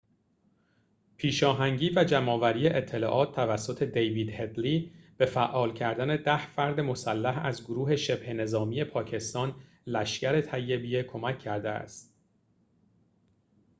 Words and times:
پیشاهنگی 1.17 1.91
و 1.95 2.03
جمع‌آوری 2.03 2.67
اطلاعات 2.69 3.35
توسط 3.35 3.83
دیوید 3.83 4.29
هدلی 4.29 4.91
به 5.17 5.25
فعال 5.25 5.73
کردن 5.73 6.17
۱۰ 6.23 6.37
فرد 6.47 6.79
مسلح 6.79 7.45
از 7.45 7.63
گروه 7.65 7.95
شبه 7.95 8.33
نظامی 8.33 8.83
پاکستان 8.83 9.55
لشکر 9.87 10.41
طیبه 10.41 11.03
کمک 11.03 11.39
کرده 11.39 11.69
است 11.69 12.15